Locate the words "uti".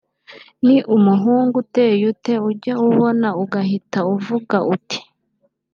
4.75-4.99